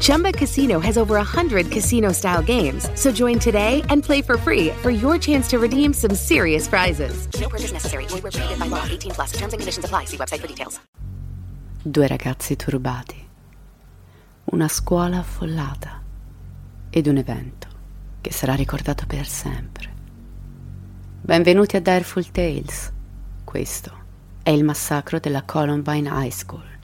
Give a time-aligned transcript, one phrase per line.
[0.00, 2.88] Chumba Casino has over 100 casino style games.
[2.94, 7.28] So join today and play for free for your chance to redeem some serious prizes.
[7.40, 8.06] No purchase necessary.
[8.06, 8.84] Void where prohibited by law.
[8.84, 9.32] 18 plus.
[9.32, 10.06] Terms and conditions apply.
[10.06, 10.80] See website for details.
[11.82, 13.28] Due ragazzi turbati,
[14.52, 16.02] una scuola affollata
[16.90, 17.68] ed un evento
[18.20, 19.88] che sarà ricordato per sempre.
[21.20, 22.92] Benvenuti a Direful Tales.
[23.44, 23.92] Questo
[24.42, 26.77] è il massacro della Columbine High School.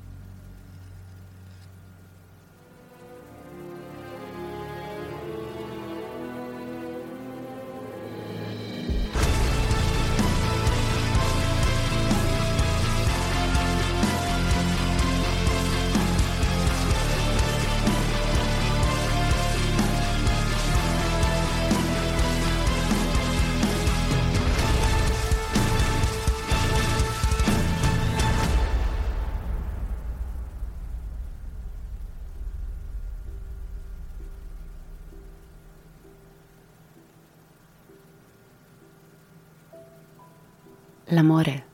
[41.09, 41.67] L'amore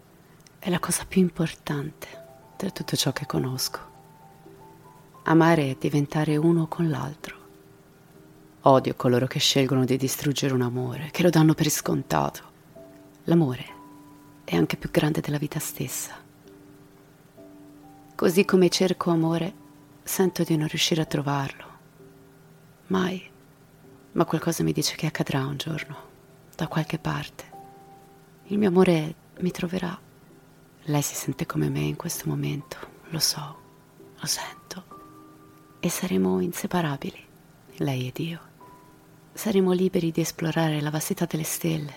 [0.58, 2.08] è la cosa più importante
[2.56, 3.78] tra tutto ciò che conosco.
[5.22, 7.36] Amare è diventare uno con l'altro.
[8.62, 12.42] Odio coloro che scelgono di distruggere un amore, che lo danno per scontato.
[13.24, 13.66] L'amore
[14.42, 16.16] è anche più grande della vita stessa.
[18.16, 19.52] Così come cerco amore,
[20.02, 21.64] sento di non riuscire a trovarlo.
[22.88, 23.30] Mai.
[24.12, 25.96] Ma qualcosa mi dice che accadrà un giorno,
[26.56, 27.49] da qualche parte.
[28.50, 29.96] Il mio amore mi troverà.
[30.82, 32.78] Lei si sente come me in questo momento,
[33.10, 33.58] lo so,
[34.18, 35.78] lo sento.
[35.78, 37.24] E saremo inseparabili,
[37.76, 38.40] lei ed io.
[39.32, 41.94] Saremo liberi di esplorare la vastità delle stelle,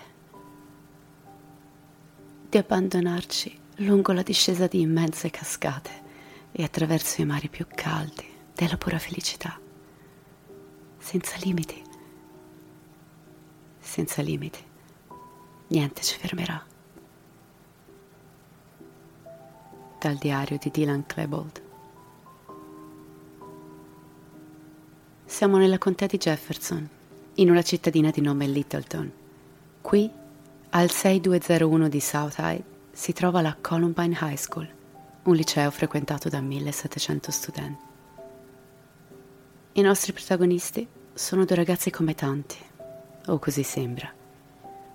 [2.48, 6.02] di abbandonarci lungo la discesa di immense cascate
[6.52, 9.58] e attraverso i mari più caldi della pura felicità.
[10.98, 11.82] Senza limiti.
[13.80, 14.72] Senza limiti.
[15.74, 16.64] Niente ci fermerà.
[19.98, 21.62] Dal diario di Dylan Klebold.
[25.24, 26.88] Siamo nella contea di Jefferson,
[27.34, 29.10] in una cittadina di nome Littleton.
[29.80, 30.08] Qui,
[30.70, 34.72] al 6201 di South High, si trova la Columbine High School,
[35.24, 37.84] un liceo frequentato da 1700 studenti.
[39.72, 42.58] I nostri protagonisti sono due ragazzi come tanti,
[43.26, 44.22] o così sembra.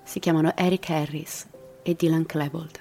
[0.09, 1.45] Si chiamano Eric Harris
[1.83, 2.79] e Dylan Klebold,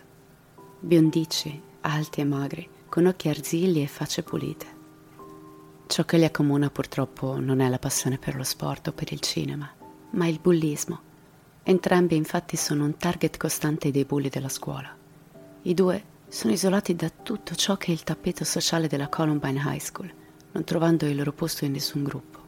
[0.81, 4.67] biondicci, alti e magri, con occhi arzilli e facce pulite.
[5.89, 9.21] Ciò che li accomuna purtroppo non è la passione per lo sport o per il
[9.21, 9.71] cinema,
[10.13, 11.01] ma il bullismo.
[11.65, 14.89] Entrambi infatti sono un target costante dei bulli della scuola.
[15.65, 19.81] I due sono isolati da tutto ciò che è il tappeto sociale della Columbine High
[19.81, 20.11] School,
[20.53, 22.39] non trovando il loro posto in nessun gruppo.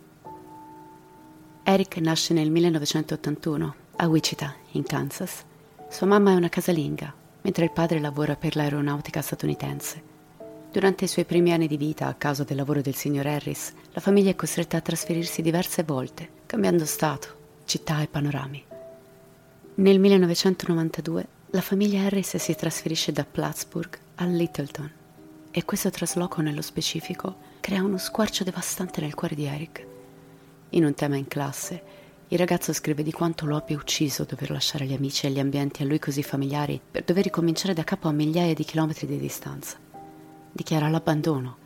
[1.65, 5.45] Eric nasce nel 1981 a Wichita, in Kansas.
[5.91, 7.13] Sua mamma è una casalinga,
[7.43, 10.03] mentre il padre lavora per l'aeronautica statunitense.
[10.73, 14.01] Durante i suoi primi anni di vita, a causa del lavoro del signor Harris, la
[14.01, 17.37] famiglia è costretta a trasferirsi diverse volte, cambiando stato,
[17.67, 18.65] città e panorami.
[19.75, 24.91] Nel 1992 la famiglia Harris si trasferisce da Plattsburgh a Littleton
[25.51, 29.87] e questo trasloco nello specifico crea uno squarcio devastante nel cuore di Eric.
[30.71, 32.00] In un tema in classe,
[32.33, 35.83] il ragazzo scrive di quanto lo abbia ucciso dover lasciare gli amici e gli ambienti
[35.83, 39.77] a lui così familiari per dover ricominciare da capo a migliaia di chilometri di distanza.
[40.53, 41.57] Dichiara l'abbandono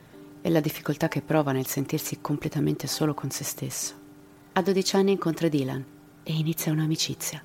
[0.41, 3.95] e la difficoltà che prova nel sentirsi completamente solo con se stesso.
[4.55, 5.85] A 12 anni incontra Dylan
[6.23, 7.45] e inizia un'amicizia.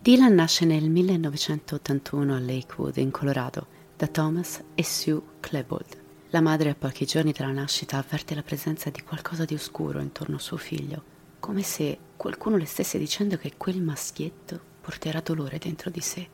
[0.00, 6.01] Dylan nasce nel 1981 a Lakewood, in Colorado, da Thomas e Sue Klebold.
[6.34, 10.36] La madre a pochi giorni dalla nascita avverte la presenza di qualcosa di oscuro intorno
[10.36, 11.02] a suo figlio,
[11.38, 16.26] come se qualcuno le stesse dicendo che quel maschietto porterà dolore dentro di sé.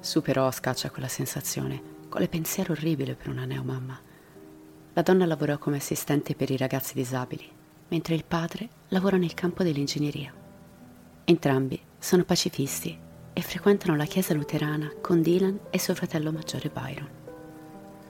[0.00, 3.98] Su però scaccia quella sensazione, quale pensiero orribile per una neomamma.
[4.92, 7.50] La donna lavorò come assistente per i ragazzi disabili,
[7.88, 10.34] mentre il padre lavora nel campo dell'ingegneria.
[11.24, 12.98] Entrambi sono pacifisti
[13.32, 17.27] e frequentano la chiesa luterana con Dylan e suo fratello maggiore Byron.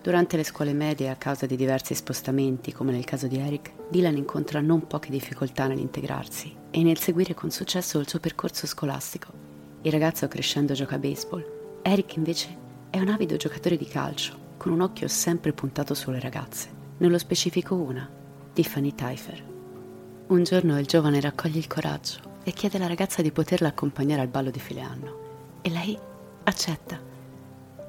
[0.08, 4.16] Durante le scuole medie, a causa di diversi spostamenti, come nel caso di Eric, Dylan
[4.16, 9.30] incontra non poche difficoltà nell'integrarsi e nel seguire con successo il suo percorso scolastico.
[9.82, 11.44] Il ragazzo crescendo gioca a baseball.
[11.82, 12.56] Eric invece
[12.88, 17.74] è un avido giocatore di calcio, con un occhio sempre puntato sulle ragazze, nello specifico
[17.74, 18.08] una,
[18.54, 19.44] Tiffany Teifer.
[20.28, 24.28] Un giorno il giovane raccoglie il coraggio e chiede alla ragazza di poterla accompagnare al
[24.28, 25.58] ballo di fine anno.
[25.60, 25.98] E lei
[26.44, 26.98] accetta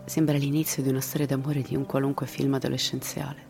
[0.09, 3.45] Sembra l'inizio di una storia d'amore di un qualunque film adolescenziale.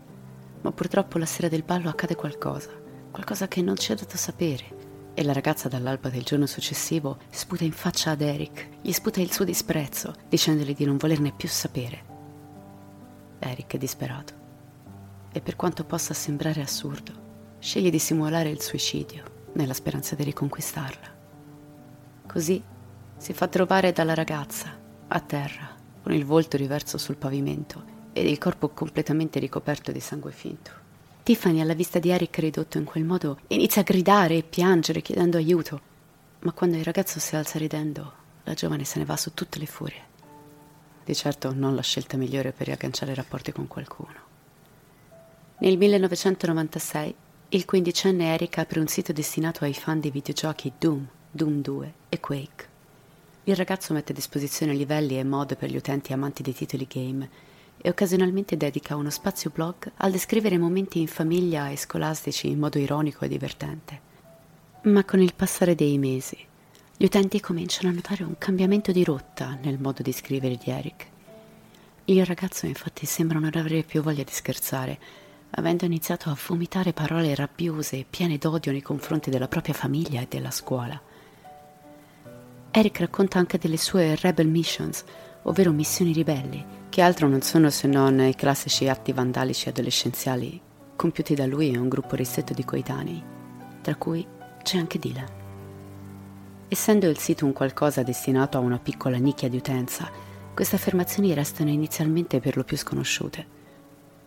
[0.60, 2.72] Ma purtroppo la sera del ballo accade qualcosa,
[3.12, 4.66] qualcosa che non ci è dato sapere.
[5.14, 9.32] E la ragazza dall'alba del giorno successivo sputa in faccia ad Eric, gli sputa il
[9.32, 12.04] suo disprezzo, dicendogli di non volerne più sapere.
[13.40, 14.34] Eric è disperato.
[15.32, 17.14] E per quanto possa sembrare assurdo,
[17.60, 21.16] sceglie di simulare il suicidio nella speranza di riconquistarla.
[22.28, 22.62] Così
[23.16, 24.78] si fa trovare dalla ragazza,
[25.08, 25.78] a terra,
[26.10, 27.84] con il volto riverso sul pavimento
[28.14, 30.72] ed il corpo completamente ricoperto di sangue finto.
[31.22, 35.38] Tiffany, alla vista di Eric ridotto in quel modo, inizia a gridare e piangere chiedendo
[35.38, 35.80] aiuto,
[36.40, 38.14] ma quando il ragazzo si alza ridendo,
[38.46, 40.02] la giovane se ne va su tutte le furie.
[41.06, 44.18] Di certo non la scelta migliore per riagganciare rapporti con qualcuno.
[45.60, 47.16] Nel 1996
[47.50, 52.20] il quindicenne Eric apre un sito destinato ai fan dei videogiochi Doom, Doom 2 e
[52.20, 52.69] Quake.
[53.50, 57.28] Il ragazzo mette a disposizione livelli e mod per gli utenti amanti dei titoli game
[57.82, 62.78] e occasionalmente dedica uno spazio blog al descrivere momenti in famiglia e scolastici in modo
[62.78, 64.02] ironico e divertente.
[64.84, 66.38] Ma con il passare dei mesi,
[66.96, 71.08] gli utenti cominciano a notare un cambiamento di rotta nel modo di scrivere di Eric.
[72.06, 75.00] Il ragazzo infatti sembra non avere più voglia di scherzare,
[75.50, 80.28] avendo iniziato a vomitare parole rabbiose e piene d'odio nei confronti della propria famiglia e
[80.30, 81.02] della scuola.
[82.72, 85.04] Eric racconta anche delle sue rebel missions,
[85.44, 90.62] ovvero missioni ribelli, che altro non sono se non i classici atti vandalici adolescenziali
[90.96, 93.24] compiuti da lui e un gruppo ristretto di coetanei,
[93.82, 94.26] tra cui
[94.62, 95.38] c'è anche Dylan.
[96.68, 100.12] Essendo il sito un qualcosa destinato a una piccola nicchia di utenza,
[100.54, 103.58] queste affermazioni restano inizialmente per lo più sconosciute.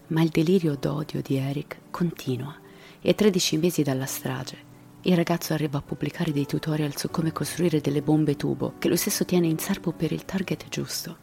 [0.09, 2.57] Ma il delirio d'odio di Eric continua
[3.01, 4.71] e a 13 mesi dalla strage
[5.05, 8.97] il ragazzo arriva a pubblicare dei tutorial su come costruire delle bombe tubo che lui
[8.97, 11.17] stesso tiene in serbo per il target giusto.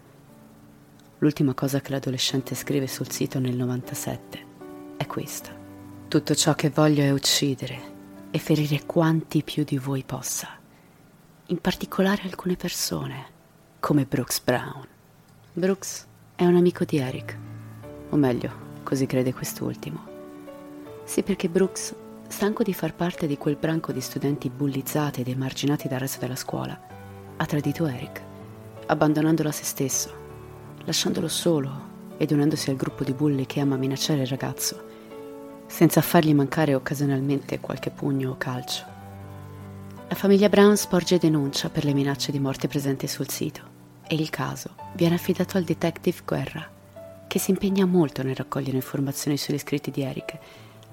[1.19, 4.45] L'ultima cosa che l'adolescente scrive sul sito nel 97
[4.97, 5.55] è questa.
[6.09, 7.97] Tutto ciò che voglio è uccidere
[8.31, 10.49] e ferire quanti più di voi possa,
[11.47, 13.25] in particolare alcune persone,
[13.79, 14.87] come Brooks Brown.
[15.53, 16.05] Brooks
[16.35, 17.37] è un amico di Eric,
[18.09, 18.51] o meglio,
[18.83, 20.07] così crede quest'ultimo.
[21.05, 21.95] Sì, perché Brooks
[22.29, 26.35] stanco di far parte di quel branco di studenti bullizzati ed emarginati dal resto della
[26.35, 26.79] scuola,
[27.35, 28.21] ha tradito Eric,
[28.85, 30.13] abbandonandolo a se stesso,
[30.85, 34.85] lasciandolo solo ed unendosi al gruppo di bulli che ama minacciare il ragazzo,
[35.65, 38.85] senza fargli mancare occasionalmente qualche pugno o calcio.
[40.07, 43.61] La famiglia Brown sporge denuncia per le minacce di morte presenti sul sito
[44.07, 46.67] e il caso viene affidato al detective Guerra,
[47.27, 50.37] che si impegna molto nel raccogliere informazioni sugli scritti di Eric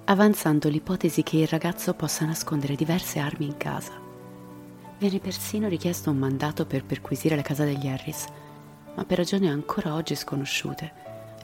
[0.09, 3.93] avanzando l'ipotesi che il ragazzo possa nascondere diverse armi in casa.
[4.99, 8.25] Viene persino richiesto un mandato per perquisire la casa degli Harris,
[8.95, 10.93] ma per ragioni ancora oggi sconosciute,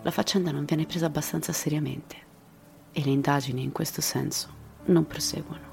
[0.03, 2.17] la faccenda non viene presa abbastanza seriamente
[2.93, 4.49] e le indagini in questo senso
[4.85, 5.71] non proseguono.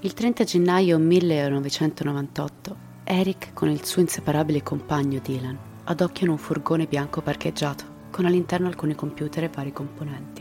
[0.00, 7.20] Il 30 gennaio 1998, Eric con il suo inseparabile compagno Dylan adocchiano un furgone bianco
[7.20, 10.39] parcheggiato con all'interno alcuni computer e vari componenti.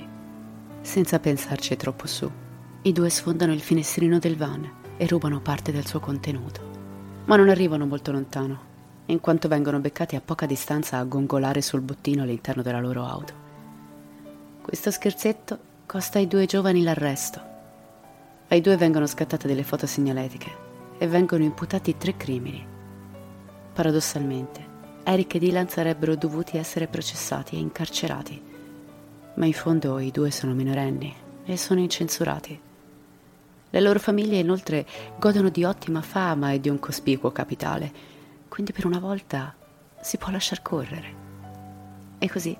[0.89, 2.27] Senza pensarci troppo su,
[2.81, 4.67] i due sfondano il finestrino del van
[4.97, 6.61] e rubano parte del suo contenuto.
[7.25, 8.59] Ma non arrivano molto lontano,
[9.05, 13.33] in quanto vengono beccati a poca distanza a gongolare sul bottino all'interno della loro auto.
[14.63, 17.39] Questo scherzetto costa ai due giovani l'arresto,
[18.47, 20.51] Ai due vengono scattate delle foto segnaletiche
[20.97, 22.65] e vengono imputati tre crimini.
[23.73, 24.65] Paradossalmente,
[25.03, 28.47] Eric e Dylan sarebbero dovuti essere processati e incarcerati,
[29.39, 31.15] ma in fondo i due sono minorenni
[31.45, 32.59] e sono incensurati.
[33.69, 34.85] Le loro famiglie inoltre
[35.17, 37.91] godono di ottima fama e di un cospicuo capitale,
[38.49, 39.55] quindi per una volta
[40.01, 41.27] si può lasciar correre.
[42.19, 42.55] E così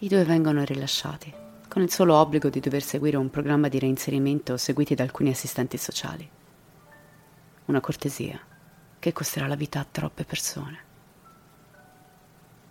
[0.00, 1.32] i due vengono rilasciati,
[1.66, 5.78] con il solo obbligo di dover seguire un programma di reinserimento seguiti da alcuni assistenti
[5.78, 6.28] sociali.
[7.66, 8.38] Una cortesia
[8.98, 10.78] che costerà la vita a troppe persone.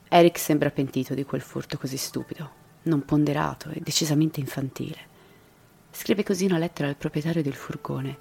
[0.09, 5.13] Eric sembra pentito di quel furto così stupido, non ponderato e decisamente infantile.
[5.91, 8.17] Scrive così una lettera al proprietario del furgone,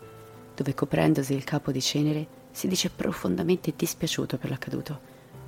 [0.55, 5.01] dove coprendosi il capo di cenere si dice profondamente dispiaciuto per l'accaduto,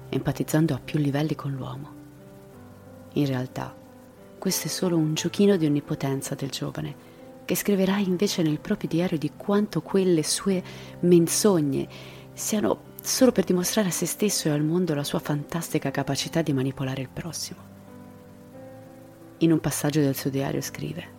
[0.09, 1.95] empatizzando a più livelli con l'uomo.
[3.13, 3.75] In realtà,
[4.39, 9.19] questo è solo un giochino di onnipotenza del giovane, che scriverà invece nel proprio diario
[9.19, 10.63] di quanto quelle sue
[11.01, 11.89] menzogne
[12.33, 16.53] siano solo per dimostrare a se stesso e al mondo la sua fantastica capacità di
[16.53, 17.76] manipolare il prossimo.
[19.39, 21.15] In un passaggio del suo diario scrive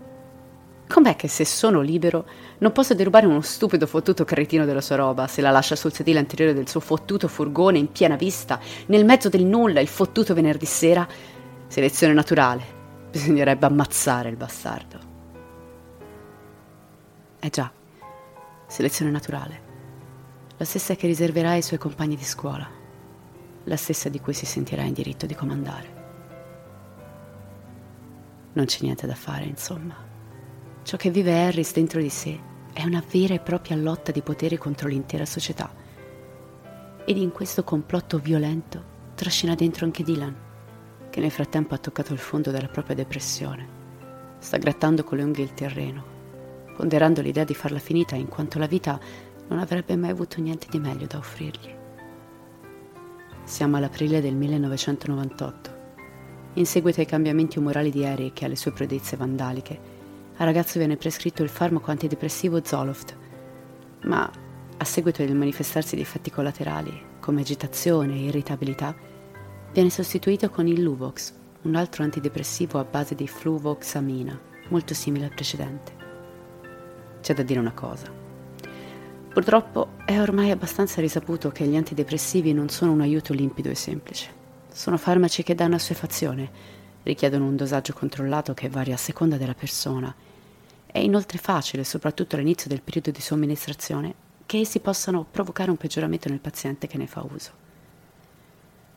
[0.87, 2.25] Com'è che se sono libero
[2.59, 6.19] non posso derubare uno stupido fottuto cretino della sua roba se la lascia sul sedile
[6.19, 10.65] anteriore del suo fottuto furgone in piena vista, nel mezzo del nulla, il fottuto venerdì
[10.65, 11.05] sera?
[11.67, 12.75] Selezione naturale.
[13.11, 14.99] Bisognerebbe ammazzare il bastardo.
[17.39, 17.69] Eh già,
[18.65, 19.65] selezione naturale.
[20.57, 22.67] La stessa che riserverà ai suoi compagni di scuola.
[23.65, 25.96] La stessa di cui si sentirà in diritto di comandare.
[28.57, 29.95] Non c'è niente da fare, insomma.
[30.81, 32.39] Ciò che vive Harris dentro di sé
[32.73, 35.71] è una vera e propria lotta di potere contro l'intera società.
[37.05, 40.35] Ed in questo complotto violento trascina dentro anche Dylan,
[41.11, 43.67] che nel frattempo ha toccato il fondo della propria depressione.
[44.39, 46.03] Sta grattando con le unghie il terreno,
[46.75, 48.99] ponderando l'idea di farla finita in quanto la vita
[49.49, 51.75] non avrebbe mai avuto niente di meglio da offrirgli.
[53.43, 55.76] Siamo all'aprile del 1998.
[56.57, 59.79] In seguito ai cambiamenti umorali di Eric e alle sue prodezze vandaliche,
[60.37, 63.15] al ragazzo viene prescritto il farmaco antidepressivo Zoloft,
[64.05, 64.27] ma
[64.77, 68.95] a seguito del manifestarsi di effetti collaterali come agitazione e irritabilità,
[69.71, 75.35] viene sostituito con il Luvox, un altro antidepressivo a base di fluvoxamina, molto simile al
[75.35, 75.91] precedente.
[77.21, 78.11] C'è da dire una cosa.
[79.31, 84.36] Purtroppo è ormai abbastanza risaputo che gli antidepressivi non sono un aiuto limpido e semplice.
[84.77, 86.51] Sono farmaci che danno assuefazione,
[87.01, 90.13] richiedono un dosaggio controllato che varia a seconda della persona
[90.85, 94.13] è inoltre facile, soprattutto all'inizio del periodo di somministrazione,
[94.45, 97.51] che essi possano provocare un peggioramento nel paziente che ne fa uso.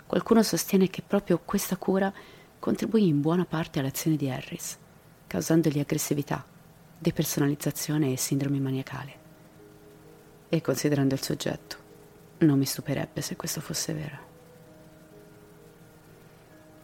[0.07, 2.13] Qualcuno sostiene che proprio questa cura
[2.59, 4.77] contribuì in buona parte all'azione di Harris,
[5.27, 6.45] causandogli aggressività,
[6.99, 9.15] depersonalizzazione e sindromi maniacali.
[10.47, 11.77] E considerando il soggetto,
[12.41, 14.30] non mi stupirebbe se questo fosse vero.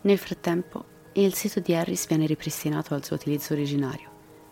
[0.07, 0.85] Nel frattempo,
[1.15, 4.09] il sito di Harris viene ripristinato al suo utilizzo originario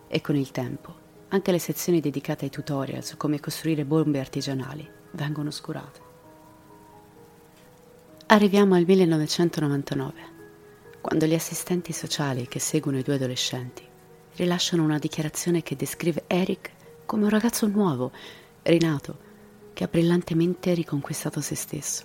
[0.09, 0.93] e con il tempo
[1.29, 6.01] anche le sezioni dedicate ai tutorial su come costruire bombe artigianali vengono oscurate.
[8.25, 10.13] Arriviamo al 1999,
[10.99, 13.83] quando gli assistenti sociali che seguono i due adolescenti
[14.35, 16.71] rilasciano una dichiarazione che descrive Eric
[17.05, 18.11] come un ragazzo nuovo,
[18.63, 19.17] rinato,
[19.71, 22.03] che ha brillantemente riconquistato se stesso.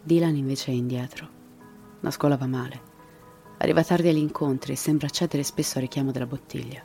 [0.00, 1.35] Dylan invece è indietro.
[2.00, 2.94] La scuola va male.
[3.58, 6.84] Arriva tardi agli incontri e sembra cedere spesso al richiamo della bottiglia.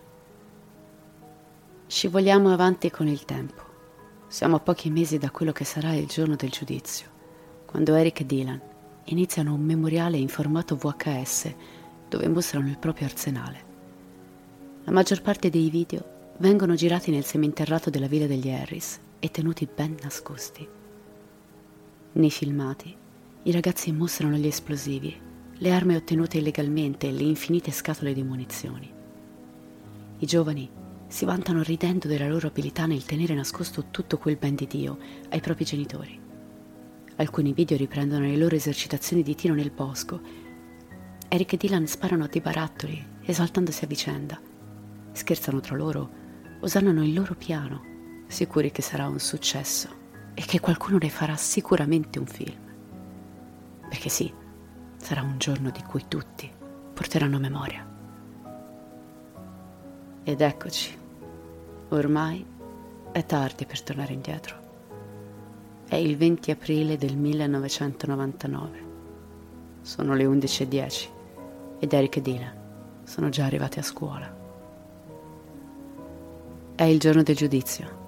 [1.85, 3.61] Scivoliamo avanti con il tempo.
[4.27, 7.09] Siamo a pochi mesi da quello che sarà il giorno del giudizio,
[7.65, 8.61] quando Eric e Dylan
[9.05, 11.53] iniziano un memoriale in formato VHS
[12.07, 13.65] dove mostrano il proprio arsenale.
[14.85, 19.67] La maggior parte dei video vengono girati nel seminterrato della villa degli Harris e tenuti
[19.73, 20.67] ben nascosti.
[22.13, 22.95] Nei filmati
[23.43, 25.19] i ragazzi mostrano gli esplosivi,
[25.57, 28.87] le armi ottenute illegalmente e le infinite scatole di munizioni.
[30.19, 30.69] I giovani
[31.07, 34.95] si vantano ridendo della loro abilità nel tenere nascosto tutto quel ben di Dio
[35.29, 36.19] ai propri genitori.
[37.15, 40.21] Alcuni video riprendono le loro esercitazioni di tiro nel bosco.
[41.27, 44.39] Eric e Dylan sparano a dei barattoli, esaltandosi a vicenda.
[45.13, 46.09] Scherzano tra loro,
[46.59, 47.81] osannano il loro piano,
[48.27, 49.89] sicuri che sarà un successo
[50.35, 52.69] e che qualcuno ne farà sicuramente un film.
[53.91, 54.33] Perché sì,
[54.95, 56.49] sarà un giorno di cui tutti
[56.93, 57.85] porteranno memoria.
[60.23, 60.97] Ed eccoci
[61.89, 62.45] Ormai
[63.11, 64.55] è tardi per tornare indietro.
[65.89, 68.85] È il 20 aprile del 1999.
[69.81, 71.09] Sono le 11.10
[71.79, 72.59] ed Eric e Dylan
[73.03, 74.33] sono già arrivati a scuola.
[76.75, 77.99] È il giorno del giudizio.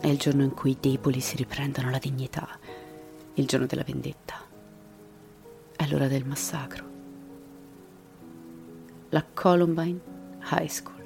[0.00, 2.48] È il giorno in cui i deboli si riprendono la dignità.
[3.34, 4.45] Il giorno della vendetta.
[5.88, 6.84] L'ora del massacro.
[9.10, 10.00] La Columbine
[10.50, 11.04] High School.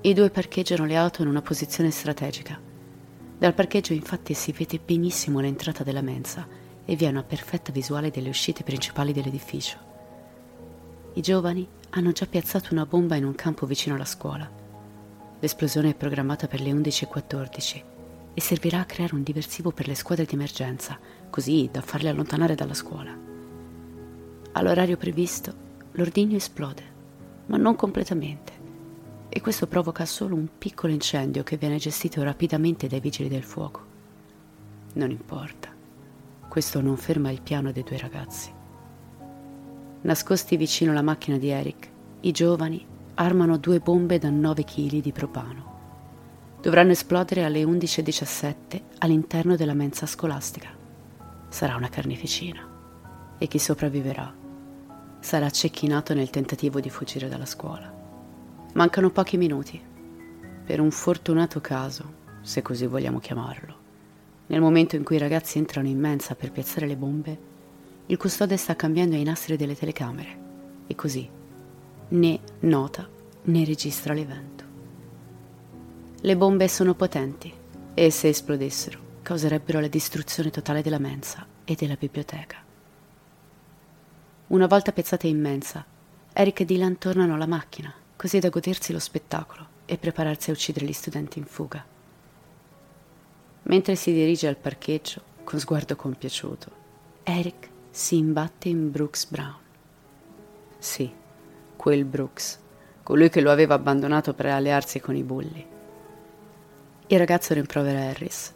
[0.00, 2.58] I due parcheggiano le auto in una posizione strategica.
[3.38, 6.48] Dal parcheggio infatti si vede benissimo l'entrata della mensa
[6.84, 9.78] e vi è una perfetta visuale delle uscite principali dell'edificio.
[11.12, 14.50] I giovani hanno già piazzato una bomba in un campo vicino alla scuola.
[15.38, 17.82] L'esplosione è programmata per le 11.14
[18.34, 20.98] e servirà a creare un diversivo per le squadre di emergenza,
[21.30, 23.34] così da farle allontanare dalla scuola.
[24.56, 25.52] All'orario previsto,
[25.92, 26.82] l'ordigno esplode,
[27.46, 28.54] ma non completamente
[29.28, 33.84] e questo provoca solo un piccolo incendio che viene gestito rapidamente dai vigili del fuoco.
[34.94, 35.68] Non importa,
[36.48, 38.50] questo non ferma il piano dei due ragazzi.
[40.00, 42.82] Nascosti vicino alla macchina di Eric, i giovani
[43.16, 45.74] armano due bombe da 9 kg di propano.
[46.62, 48.54] Dovranno esplodere alle 11.17
[49.00, 50.70] all'interno della mensa scolastica.
[51.50, 52.66] Sarà una carneficina
[53.36, 54.44] e chi sopravviverà
[55.26, 57.92] sarà cecchinato nel tentativo di fuggire dalla scuola.
[58.74, 59.82] Mancano pochi minuti.
[60.64, 63.74] Per un fortunato caso, se così vogliamo chiamarlo,
[64.46, 67.38] nel momento in cui i ragazzi entrano in mensa per piazzare le bombe,
[68.06, 70.38] il custode sta cambiando i nastri delle telecamere
[70.86, 71.28] e così
[72.08, 73.08] né nota
[73.42, 74.64] né registra l'evento.
[76.20, 77.52] Le bombe sono potenti
[77.94, 82.65] e se esplodessero causerebbero la distruzione totale della mensa e della biblioteca.
[84.48, 85.84] Una volta piazzate in mensa,
[86.32, 90.86] Eric e Dylan tornano alla macchina così da godersi lo spettacolo e prepararsi a uccidere
[90.86, 91.84] gli studenti in fuga.
[93.62, 96.70] Mentre si dirige al parcheggio, con sguardo compiaciuto,
[97.24, 99.58] Eric si imbatte in Brooks Brown.
[100.78, 101.12] Sì,
[101.76, 102.58] quel Brooks,
[103.02, 105.66] colui che lo aveva abbandonato per allearsi con i bulli.
[107.08, 108.52] Il ragazzo rimprovera Harris.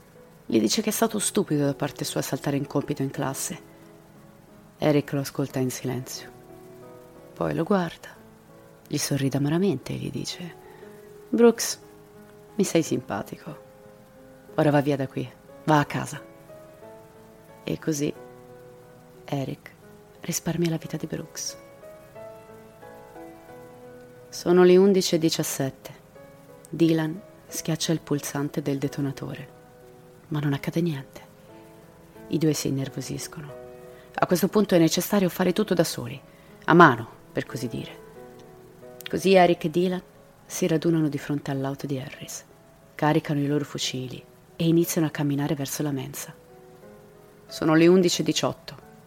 [0.46, 3.69] Gli dice che è stato stupido da parte sua saltare in compito in classe.
[4.82, 6.30] Eric lo ascolta in silenzio.
[7.34, 8.08] Poi lo guarda
[8.86, 10.54] gli sorride amaramente e gli dice
[11.28, 11.78] Brooks,
[12.54, 13.68] mi sei simpatico.
[14.54, 15.30] Ora va via da qui,
[15.64, 16.20] va a casa.
[17.62, 18.12] E così
[19.26, 19.70] Eric
[20.22, 21.58] risparmia la vita di Brooks.
[24.30, 25.72] Sono le 11.17.
[26.70, 29.48] Dylan schiaccia il pulsante del detonatore,
[30.28, 31.20] ma non accade niente.
[32.28, 33.59] I due si innervosiscono.
[34.14, 36.20] A questo punto è necessario fare tutto da soli,
[36.64, 37.98] a mano, per così dire.
[39.08, 40.02] Così Eric e Dylan
[40.44, 42.44] si radunano di fronte all'auto di Harris,
[42.94, 44.22] caricano i loro fucili
[44.56, 46.34] e iniziano a camminare verso la mensa.
[47.46, 48.54] Sono le 11.18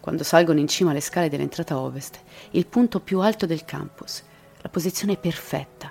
[0.00, 4.22] quando salgono in cima alle scale dell'entrata ovest, il punto più alto del campus,
[4.60, 5.90] la posizione perfetta.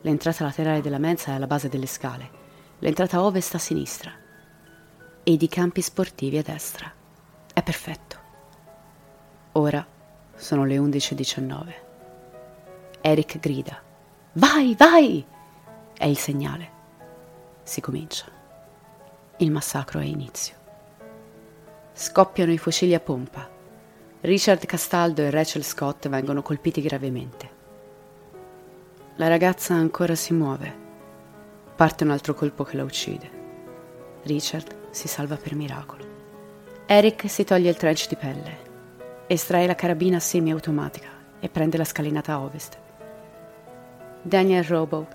[0.00, 2.30] L'entrata laterale della mensa è alla base delle scale,
[2.78, 4.10] l'entrata ovest a sinistra
[5.22, 6.90] e i campi sportivi a destra.
[7.52, 8.17] È perfetto.
[9.58, 9.84] Ora
[10.36, 11.74] sono le 11.19.
[13.00, 13.82] Eric grida.
[14.34, 15.26] Vai, vai!
[15.94, 16.70] È il segnale.
[17.64, 18.26] Si comincia.
[19.38, 20.54] Il massacro ha inizio.
[21.92, 23.48] Scoppiano i fucili a pompa.
[24.20, 27.50] Richard Castaldo e Rachel Scott vengono colpiti gravemente.
[29.16, 30.72] La ragazza ancora si muove.
[31.74, 33.30] Parte un altro colpo che la uccide.
[34.22, 36.06] Richard si salva per miracolo.
[36.86, 38.66] Eric si toglie il trench di pelle,
[39.28, 42.78] estrae la carabina semiautomatica e prende la scalinata ovest.
[44.22, 45.06] Daniel Robo,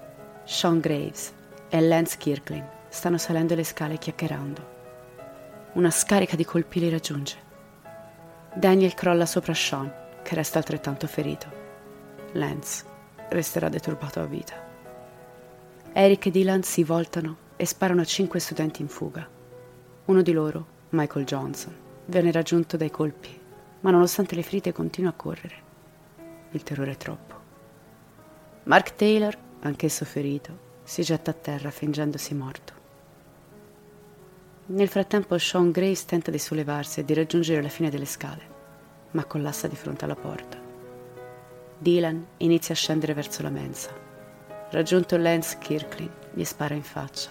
[0.44, 1.34] Sean Graves
[1.68, 4.72] e Lance Kirkland stanno salendo le scale chiacchierando.
[5.74, 7.38] Una scarica di colpi li raggiunge.
[8.54, 11.48] Daniel crolla sopra Sean, che resta altrettanto ferito.
[12.34, 12.86] Lance
[13.30, 14.54] resterà deturbato a vita.
[15.92, 19.28] Eric e Dylan si voltano e sparano a cinque studenti in fuga.
[20.06, 23.42] Uno di loro, Michael Johnson, viene raggiunto dai colpi,
[23.84, 25.56] ma nonostante le ferite continua a correre.
[26.52, 27.36] Il terrore è troppo.
[28.64, 32.74] Mark Taylor, anch'esso ferito, si getta a terra fingendosi morto.
[34.66, 38.42] Nel frattempo Sean Grace tenta di sollevarsi e di raggiungere la fine delle scale,
[39.12, 40.58] ma collassa di fronte alla porta.
[41.78, 43.92] Dylan inizia a scendere verso la mensa.
[44.70, 47.30] Raggiunto Lance Kirklin, gli spara in faccia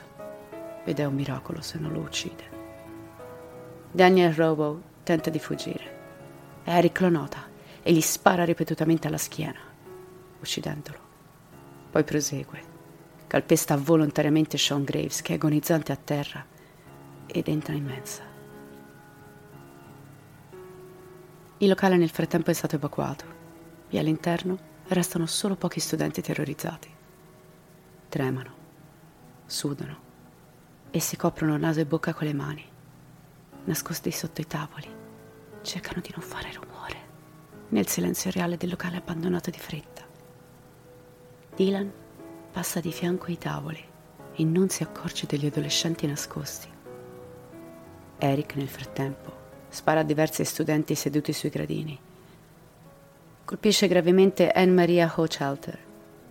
[0.85, 2.51] ed è un miracolo se non lo uccide.
[3.91, 5.92] Daniel Robo tenta di fuggire.
[6.65, 7.49] Eric lo nota
[7.83, 9.59] e gli spara ripetutamente alla schiena,
[10.41, 10.99] uccidendolo.
[11.91, 12.71] Poi prosegue.
[13.27, 16.45] Calpesta volontariamente Sean Graves, che è agonizzante a terra,
[17.27, 18.23] ed entra in mensa.
[21.59, 23.25] Il locale nel frattempo è stato evacuato
[23.89, 26.91] e all'interno restano solo pochi studenti terrorizzati.
[28.09, 28.61] Tremano
[29.47, 30.11] sudano
[30.91, 32.65] e si coprono naso e bocca con le mani,
[33.65, 35.02] nascosti sotto i tavoli,
[35.63, 37.11] cercano di non fare rumore
[37.69, 40.03] nel silenzio reale del locale abbandonato di fretta.
[41.55, 41.91] Dylan
[42.53, 43.83] passa di fianco ai tavoli
[44.35, 46.69] e non si accorge degli adolescenti nascosti.
[48.19, 51.99] Eric, nel frattempo, spara a diversi studenti seduti sui gradini.
[53.45, 55.79] Colpisce gravemente Anne-Maria Hochhalter,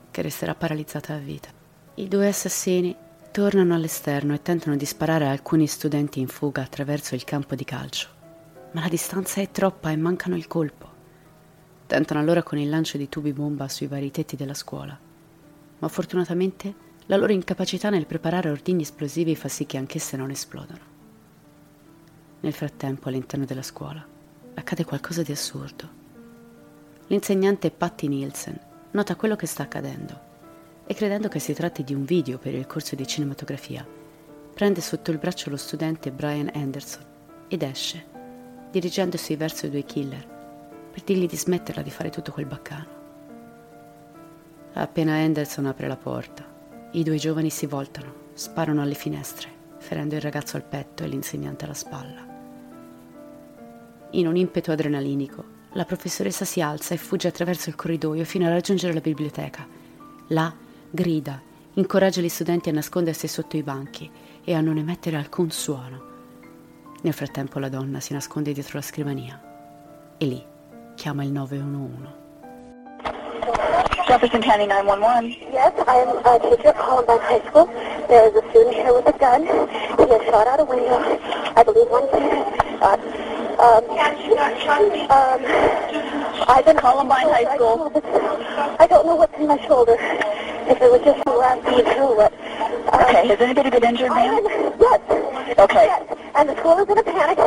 [0.10, 1.50] che resterà paralizzata a vita.
[1.96, 2.96] I due assassini
[3.32, 7.64] tornano all'esterno e tentano di sparare a alcuni studenti in fuga attraverso il campo di
[7.64, 8.08] calcio,
[8.72, 10.90] ma la distanza è troppa e mancano il colpo.
[11.88, 14.98] Tentano allora con il lancio di tubi bomba sui vari tetti della scuola,
[15.80, 20.90] ma fortunatamente la loro incapacità nel preparare ordigni esplosivi fa sì che anch'esse non esplodano.
[22.40, 24.06] Nel frattempo, all'interno della scuola,
[24.54, 26.00] accade qualcosa di assurdo.
[27.08, 28.58] L'insegnante Patty Nielsen
[28.92, 30.30] nota quello che sta accadendo
[30.86, 33.86] e credendo che si tratti di un video per il corso di cinematografia,
[34.54, 37.04] prende sotto il braccio lo studente Brian Anderson
[37.48, 38.06] ed esce,
[38.72, 40.26] dirigendosi verso i due killer
[40.92, 43.00] per dirgli di smetterla di fare tutto quel baccano.
[44.74, 46.46] Appena Anderson apre la porta,
[46.92, 51.66] i due giovani si voltano, sparano alle finestre, ferendo il ragazzo al petto e l'insegnante
[51.66, 52.26] alla spalla.
[54.12, 58.50] In un impeto adrenalinico, la professoressa si alza e fugge attraverso il corridoio fino a
[58.50, 59.66] raggiungere la biblioteca.
[60.28, 60.54] Là
[60.90, 61.42] grida,
[61.74, 64.10] incoraggia gli studenti a nascondersi sotto i banchi
[64.44, 66.11] e a non emettere alcun suono.
[67.04, 69.42] Nel frattempo la donna si nasconde dietro la scrivania
[70.18, 70.46] e lì
[70.94, 72.20] chiama il 911.
[74.06, 75.48] Jefferson County 911.
[75.52, 77.66] Yes, I am a teacher at Columbine High School.
[78.08, 79.42] There is a student here with a gun.
[79.46, 81.00] He has shot out a window.
[81.56, 83.00] I believe one shot.
[83.62, 83.86] Um,
[85.10, 87.92] um, I've been Columbine High School.
[88.80, 89.96] I don't know what's in my shoulder.
[90.68, 92.34] If it was just the last beat through it.
[92.92, 94.44] Um, okay, has anybody been injured, ma'am?
[94.80, 95.02] Yes.
[95.60, 95.86] Okay.
[95.86, 96.18] Yes.
[96.36, 97.38] And the school is in a panic.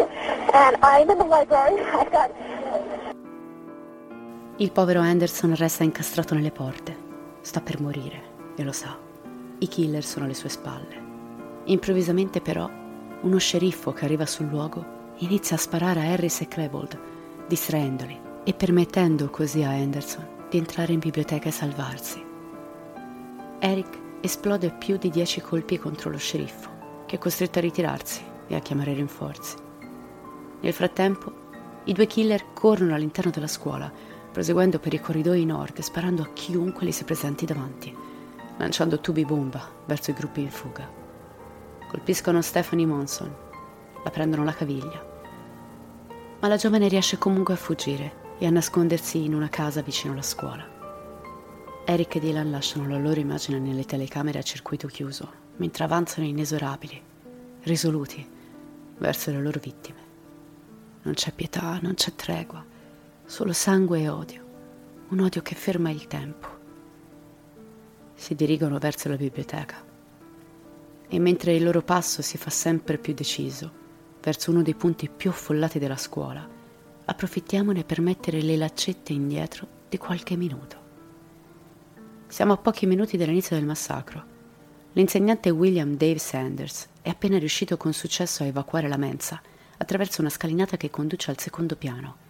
[0.55, 1.81] And I'm in the library.
[1.81, 2.31] I've got
[4.57, 6.97] Il povero Anderson resta incastrato nelle porte.
[7.41, 8.23] Sta per morire,
[8.57, 8.97] e lo sa.
[9.59, 11.03] I killer sono alle sue spalle.
[11.65, 12.71] Improvvisamente però,
[13.23, 16.99] uno sceriffo che arriva sul luogo inizia a sparare a Harris e Klebold,
[17.49, 22.25] distraendoli e permettendo così a Anderson di entrare in biblioteca e salvarsi.
[23.59, 26.71] Eric esplode più di dieci colpi contro lo sceriffo,
[27.07, 29.57] che è costretto a ritirarsi e a chiamare rinforzi.
[30.61, 31.43] Nel frattempo,
[31.85, 33.91] i due killer corrono all'interno della scuola,
[34.31, 37.95] proseguendo per i corridoi nord, sparando a chiunque li si presenti davanti,
[38.59, 40.89] lanciando tubi bomba verso i gruppi in fuga.
[41.89, 43.35] Colpiscono Stephanie Monson,
[44.03, 45.13] la prendono la caviglia.
[46.41, 50.23] Ma la giovane riesce comunque a fuggire e a nascondersi in una casa vicino alla
[50.23, 50.67] scuola.
[51.85, 57.03] Eric e Dylan lasciano la loro immagine nelle telecamere a circuito chiuso, mentre avanzano inesorabili,
[57.63, 58.27] risoluti,
[58.99, 60.03] verso le loro vittime.
[61.03, 62.73] Non c'è pietà, non c'è tregua
[63.27, 64.45] solo sangue e odio,
[65.09, 66.49] un odio che ferma il tempo.
[68.15, 69.83] Si dirigono verso la biblioteca
[71.09, 73.83] e mentre il loro passo si fa sempre più deciso
[74.21, 76.47] verso uno dei punti più affollati della scuola,
[77.05, 80.83] approfittiamone per mettere le laccette indietro di qualche minuto.
[82.27, 84.33] Siamo a pochi minuti dall'inizio del massacro.
[84.93, 89.41] L'insegnante William Dave Sanders è appena riuscito con successo a evacuare la mensa
[89.77, 92.25] attraverso una scalinata che conduce al secondo piano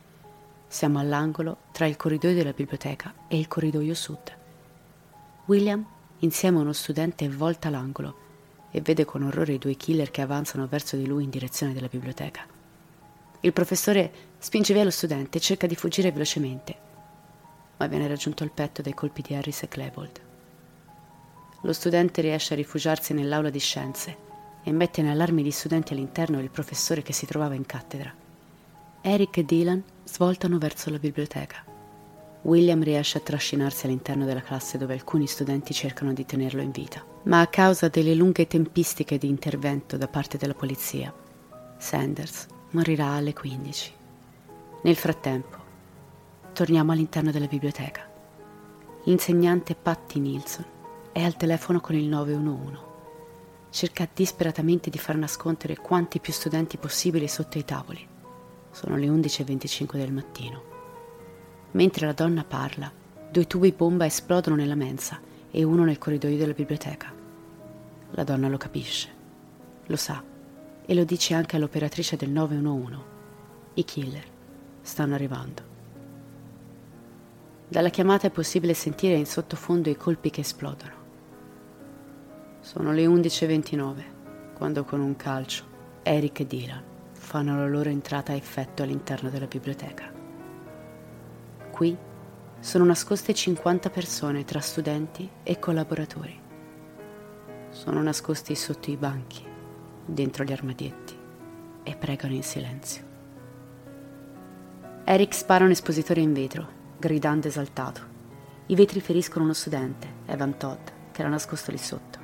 [0.74, 4.36] siamo all'angolo tra il corridoio della biblioteca e il corridoio sud.
[5.44, 5.86] William,
[6.18, 8.22] insieme a uno studente, volta l'angolo
[8.72, 11.86] e vede con orrore i due killer che avanzano verso di lui in direzione della
[11.86, 12.44] biblioteca.
[13.38, 14.12] Il professore
[14.44, 16.76] spinge via lo studente e cerca di fuggire velocemente,
[17.78, 20.20] ma viene raggiunto al petto dai colpi di Harris e Klebold.
[21.62, 24.14] Lo studente riesce a rifugiarsi nell'aula di scienze
[24.62, 28.14] e mette in allarme gli studenti all'interno e il professore che si trovava in cattedra.
[29.00, 31.64] Eric e Dylan svoltano verso la biblioteca.
[32.42, 37.02] William riesce a trascinarsi all'interno della classe dove alcuni studenti cercano di tenerlo in vita,
[37.22, 41.10] ma a causa delle lunghe tempistiche di intervento da parte della polizia,
[41.78, 44.02] Sanders morirà alle 15.
[44.84, 45.56] Nel frattempo,
[46.52, 48.06] torniamo all'interno della biblioteca.
[49.04, 50.64] L'insegnante Patty Nilsson
[51.10, 52.82] è al telefono con il 911.
[53.70, 58.06] Cerca disperatamente di far nascondere quanti più studenti possibili sotto i tavoli
[58.72, 60.62] sono le 11.25 del mattino.
[61.70, 62.92] Mentre la donna parla,
[63.30, 65.18] due tubi bomba esplodono nella mensa
[65.50, 67.10] e uno nel corridoio della biblioteca.
[68.10, 69.08] La donna lo capisce,
[69.86, 70.22] lo sa
[70.84, 73.02] e lo dice anche all'operatrice del 911.
[73.76, 74.32] I killer
[74.84, 75.72] stanno arrivando.
[77.66, 80.92] Dalla chiamata è possibile sentire in sottofondo i colpi che esplodono.
[82.60, 84.04] Sono le 11.29
[84.54, 85.64] quando con un calcio
[86.02, 90.12] Eric e Dylan fanno la loro entrata a effetto all'interno della biblioteca.
[91.70, 91.96] Qui
[92.60, 96.40] sono nascoste 50 persone tra studenti e collaboratori.
[97.70, 99.42] Sono nascosti sotto i banchi,
[100.04, 101.18] dentro gli armadietti
[101.82, 103.13] e pregano in silenzio.
[105.06, 108.00] Eric spara un espositore in vetro, gridando esaltato.
[108.66, 110.78] I vetri feriscono uno studente, Evan Todd,
[111.12, 112.18] che era nascosto lì sotto.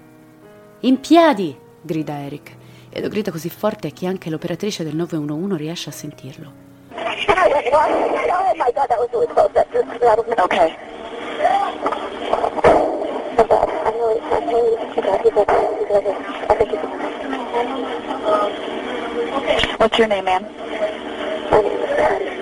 [0.81, 1.55] In piedi!
[1.83, 2.57] grida Eric,
[2.89, 6.53] e lo grida così forte che anche l'operatrice del 911 riesce a sentirlo.
[6.93, 6.97] Oh
[8.57, 9.51] my god, that was really close.
[9.53, 10.35] That just rattled me.
[10.39, 10.75] Okay.
[13.85, 16.81] I'm really, I'm really, I think he's
[19.79, 20.45] What's your name, ma'am?
[21.51, 22.40] My name is Patty.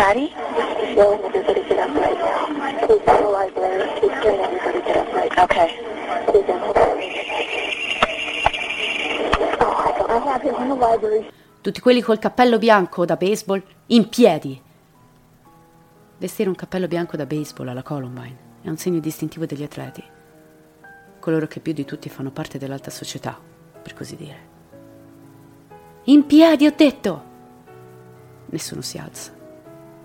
[0.00, 0.32] Patty?
[0.96, 2.86] Yelling everybody get up right now.
[2.86, 3.84] Please, in the library.
[4.00, 5.44] He's hearing everybody get up right now.
[5.44, 5.68] Okay.
[6.24, 6.70] Please, don't.
[11.60, 14.58] Tutti quelli col cappello bianco da baseball in piedi.
[16.16, 20.02] Vestire un cappello bianco da baseball alla Columbine è un segno distintivo degli atleti,
[21.18, 23.38] coloro che più di tutti fanno parte dell'alta società,
[23.82, 24.48] per così dire.
[26.04, 27.24] In piedi, ho detto!
[28.46, 29.32] Nessuno si alza,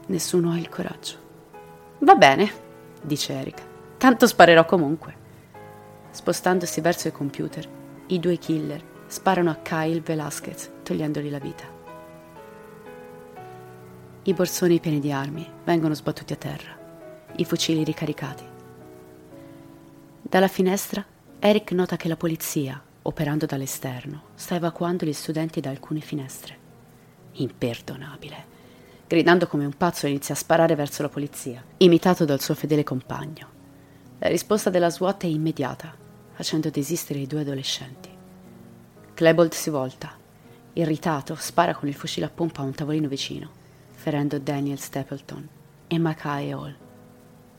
[0.07, 1.17] nessuno ha il coraggio.
[1.99, 2.51] Va bene,
[3.01, 3.63] dice Erika,
[3.97, 5.23] tanto sparerò comunque.
[6.11, 7.67] Spostandosi verso il computer,
[8.07, 11.63] i due killer sparano a Kyle Velasquez, togliendogli la vita.
[14.23, 16.75] I borsoni pieni di armi vengono sbattuti a terra,
[17.35, 18.43] i fucili ricaricati.
[20.21, 21.05] Dalla finestra,
[21.39, 26.57] Eric nota che la polizia, operando dall'esterno, sta evacuando gli studenti da alcune finestre.
[27.33, 28.54] Imperdonabile.
[29.07, 33.47] Gridando come un pazzo inizia a sparare verso la polizia, imitato dal suo fedele compagno.
[34.17, 35.93] La risposta della SWAT è immediata,
[36.33, 38.09] facendo desistere i due adolescenti.
[39.13, 40.11] Klebold si volta.
[40.73, 43.51] Irritato, spara con il fucile a pompa a un tavolino vicino,
[43.93, 45.47] ferendo Daniel Stapleton
[45.85, 46.75] e Mackay Hall.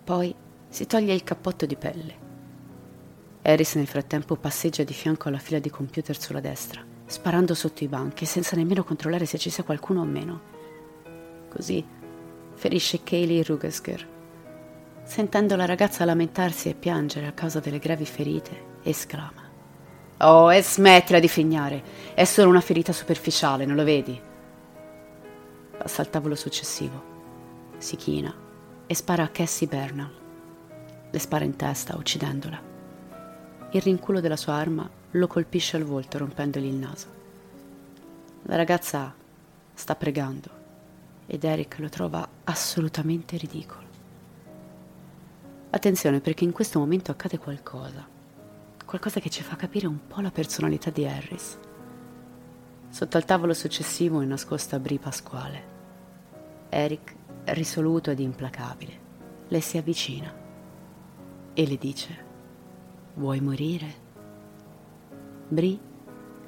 [0.02, 0.34] Poi
[0.68, 2.24] si toglie il cappotto di pelle.
[3.42, 7.88] Harris nel frattempo passeggia di fianco alla fila di computer sulla destra, sparando sotto i
[7.88, 10.54] banchi senza nemmeno controllare se ci sia qualcuno o meno.
[11.56, 11.82] Così
[12.54, 14.06] ferisce Kaylee Rugesker.
[15.04, 19.42] Sentendo la ragazza lamentarsi e piangere a causa delle gravi ferite, esclama.
[20.18, 21.82] Oh, e smettila di frignare.
[22.12, 24.20] È solo una ferita superficiale, non lo vedi?
[25.78, 27.14] Passa al tavolo successivo.
[27.78, 28.34] Si china
[28.86, 30.12] e spara a Cassie Bernal.
[31.10, 32.60] Le spara in testa, uccidendola.
[33.70, 37.06] Il rinculo della sua arma lo colpisce al volto, rompendogli il naso.
[38.42, 39.14] La ragazza
[39.72, 40.64] sta pregando
[41.26, 43.84] ed Eric lo trova assolutamente ridicolo.
[45.70, 48.14] Attenzione perché in questo momento accade qualcosa
[48.86, 51.58] qualcosa che ci fa capire un po' la personalità di Harris.
[52.88, 55.74] Sotto al tavolo successivo è nascosta Bri Pasquale.
[56.70, 57.14] Eric,
[57.46, 58.98] risoluto ed implacabile,
[59.48, 60.32] le si avvicina
[61.52, 62.24] e le dice:
[63.14, 64.04] Vuoi morire?
[65.48, 65.78] Bri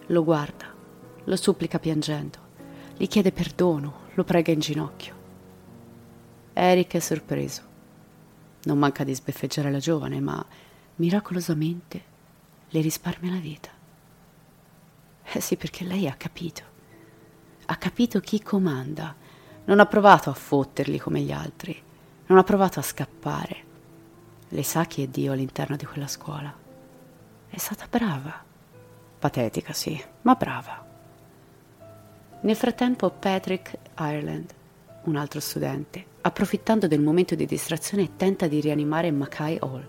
[0.06, 0.72] lo guarda,
[1.24, 2.38] lo supplica piangendo,
[2.96, 5.14] gli chiede perdono, lo prega in ginocchio.
[6.52, 7.62] Eric è sorpreso.
[8.64, 10.44] Non manca di sbeffeggiare la giovane, ma
[10.96, 12.02] miracolosamente
[12.68, 13.70] le risparmia la vita.
[15.22, 16.62] Eh sì, perché lei ha capito.
[17.66, 19.14] Ha capito chi comanda.
[19.66, 21.80] Non ha provato a fotterli come gli altri.
[22.26, 23.66] Non ha provato a scappare.
[24.48, 26.52] Le sa chi è Dio all'interno di quella scuola.
[27.48, 28.44] È stata brava.
[29.16, 30.87] Patetica, sì, ma brava.
[32.40, 34.54] Nel frattempo Patrick Ireland,
[35.04, 39.86] un altro studente, approfittando del momento di distrazione, tenta di rianimare Mackay Hall.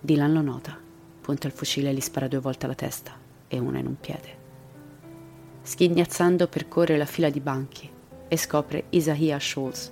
[0.00, 0.84] Dylan lo nota
[1.26, 3.12] punta il fucile e gli spara due volte alla testa
[3.48, 4.44] e una in un piede.
[5.62, 7.90] Sghignazzando percorre la fila di banchi
[8.28, 9.90] e scopre Isaiah Schultz,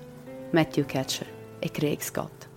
[0.51, 1.27] Matthew Catcher
[1.59, 2.47] e Craig Scott.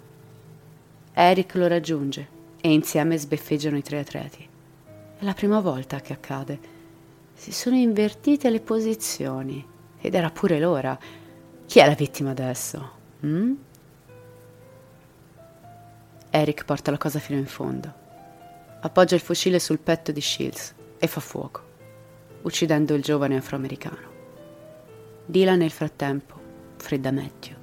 [1.12, 2.28] Eric lo raggiunge
[2.60, 4.48] e insieme sbeffeggiano i tre atleti.
[5.18, 6.76] È la prima volta che accade.
[7.38, 9.64] Si sono invertite le posizioni
[10.01, 10.98] ed era pure l'ora.
[11.66, 12.90] Chi è la vittima adesso?
[13.24, 13.55] Mm?
[16.31, 18.07] Eric porta la cosa fino in fondo
[18.81, 21.62] appoggia il fucile sul petto di Shields e fa fuoco,
[22.42, 24.16] uccidendo il giovane afroamericano.
[25.27, 26.37] Dylan nel frattempo
[26.77, 27.57] fredda Matthew.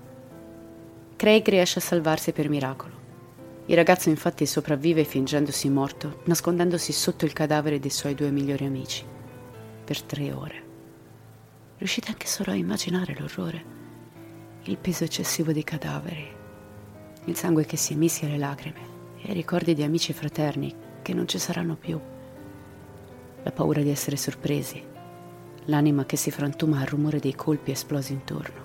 [1.16, 3.04] Craig riesce a salvarsi per miracolo.
[3.68, 9.15] Il ragazzo infatti sopravvive fingendosi morto, nascondendosi sotto il cadavere dei suoi due migliori amici.
[9.86, 10.64] Per tre ore.
[11.78, 13.64] Riuscite anche solo a immaginare l'orrore?
[14.64, 16.28] Il peso eccessivo dei cadaveri,
[17.26, 18.80] il sangue che si emischia alle lacrime
[19.22, 22.00] e i ricordi di amici fraterni che non ci saranno più.
[23.46, 24.84] la paura di essere sorpresi,
[25.66, 28.64] l'anima che si frantuma al rumore dei colpi esplosi intorno.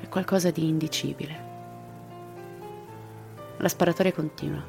[0.00, 1.46] È qualcosa di indicibile.
[3.58, 4.64] La sparatoria continua.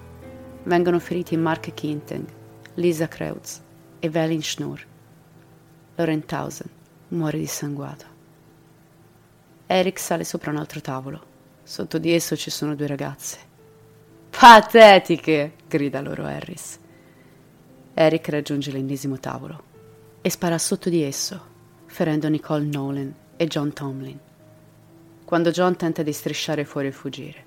[0.63, 2.25] Vengono feriti Mark Kinting,
[2.73, 3.61] Lisa Kreutz
[3.99, 4.85] e Velin Schnur.
[5.99, 6.69] Lorenthausen
[7.09, 8.05] muore dissanguato.
[9.67, 11.21] Eric sale sopra un altro tavolo.
[11.61, 13.37] Sotto di esso ci sono due ragazze.
[14.29, 15.55] Patetiche!
[15.67, 16.79] grida loro Harris.
[17.93, 19.63] Eric raggiunge l'ennesimo tavolo
[20.21, 21.37] e spara sotto di esso,
[21.87, 24.19] ferendo Nicole Nolan e John Tomlin.
[25.25, 27.43] Quando John tenta di strisciare fuori e fuggire,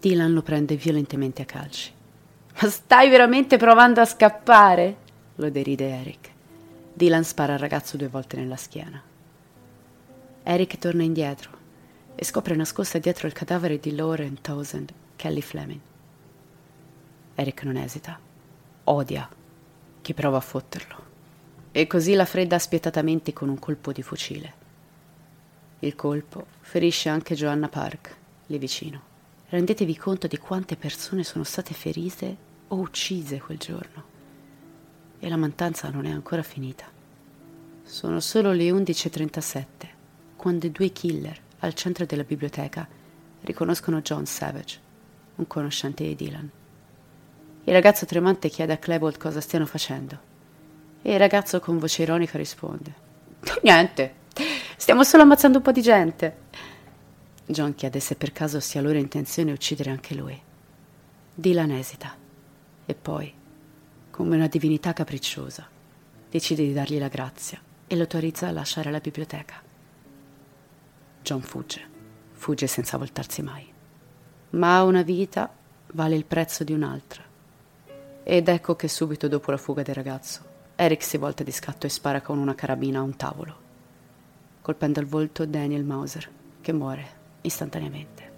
[0.00, 1.92] Dylan lo prende violentemente a calci.
[2.60, 4.96] Ma stai veramente provando a scappare?
[5.36, 6.29] lo deride Eric.
[7.00, 9.02] Dylan spara al ragazzo due volte nella schiena.
[10.42, 11.50] Eric torna indietro
[12.14, 15.80] e scopre nascosta dietro il cadavere di Lauren Townsend Kelly Fleming.
[17.36, 18.20] Eric non esita,
[18.84, 19.26] odia
[20.02, 20.96] chi prova a fotterlo
[21.72, 24.52] e così la fredda spietatamente con un colpo di fucile.
[25.78, 28.14] Il colpo ferisce anche Joanna Park,
[28.48, 29.00] lì vicino.
[29.48, 32.36] Rendetevi conto di quante persone sono state ferite
[32.68, 34.09] o uccise quel giorno.
[35.20, 36.84] E la mantanza non è ancora finita.
[37.82, 39.64] Sono solo le 11.37
[40.36, 42.88] quando i due killer al centro della biblioteca
[43.42, 44.80] riconoscono John Savage,
[45.36, 46.50] un conoscente di Dylan.
[47.64, 50.18] Il ragazzo tremante chiede a Klebold cosa stiano facendo
[51.02, 52.94] e il ragazzo con voce ironica risponde:
[53.62, 54.14] Niente,
[54.76, 56.36] stiamo solo ammazzando un po' di gente.
[57.44, 60.40] John chiede se per caso sia loro intenzione uccidere anche lui.
[61.34, 62.14] Dylan esita
[62.86, 63.32] e poi,
[64.20, 65.66] come una divinità capricciosa,
[66.28, 69.62] decide di dargli la grazia e lo autorizza a lasciare la biblioteca.
[71.22, 71.88] John fugge,
[72.32, 73.66] fugge senza voltarsi mai.
[74.50, 75.50] Ma una vita
[75.94, 77.22] vale il prezzo di un'altra.
[78.22, 80.42] Ed ecco che subito dopo la fuga del ragazzo,
[80.76, 83.56] Eric si volta di scatto e spara con una carabina a un tavolo,
[84.60, 86.30] colpendo al volto Daniel Mauser,
[86.60, 87.06] che muore
[87.40, 88.32] istantaneamente.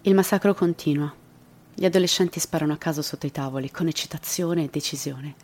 [0.00, 1.14] Il massacro continua.
[1.80, 5.34] Gli adolescenti sparano a caso sotto i tavoli, con eccitazione e decisione.